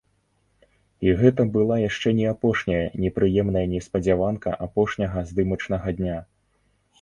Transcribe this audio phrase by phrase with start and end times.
[1.07, 6.19] І гэта была яшчэ не апошняя непрыемная неспадзяванка апошняга здымачнага дня.